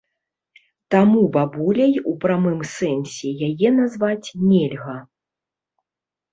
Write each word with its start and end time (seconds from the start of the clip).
Таму 0.95 1.21
бабуляй 1.35 1.93
ў 1.97 2.11
прамым 2.25 2.59
сэнсе 2.77 3.27
яе 3.51 3.69
назваць 3.79 4.27
нельга. 4.49 4.99